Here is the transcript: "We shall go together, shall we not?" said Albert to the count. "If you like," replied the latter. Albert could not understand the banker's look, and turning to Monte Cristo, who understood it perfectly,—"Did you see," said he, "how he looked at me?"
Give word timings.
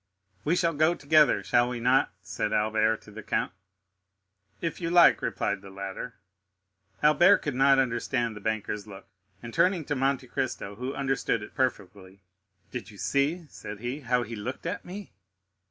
"We 0.43 0.55
shall 0.55 0.73
go 0.73 0.95
together, 0.95 1.43
shall 1.43 1.69
we 1.69 1.79
not?" 1.79 2.11
said 2.23 2.51
Albert 2.53 3.03
to 3.03 3.11
the 3.11 3.21
count. 3.21 3.51
"If 4.59 4.81
you 4.81 4.89
like," 4.89 5.21
replied 5.21 5.61
the 5.61 5.69
latter. 5.69 6.15
Albert 7.03 7.43
could 7.43 7.53
not 7.53 7.77
understand 7.77 8.35
the 8.35 8.41
banker's 8.41 8.87
look, 8.87 9.05
and 9.43 9.53
turning 9.53 9.85
to 9.85 9.95
Monte 9.95 10.25
Cristo, 10.25 10.73
who 10.73 10.95
understood 10.95 11.43
it 11.43 11.53
perfectly,—"Did 11.53 12.89
you 12.89 12.97
see," 12.97 13.45
said 13.49 13.79
he, 13.81 13.99
"how 13.99 14.23
he 14.23 14.35
looked 14.35 14.65
at 14.65 14.83
me?" 14.83 15.11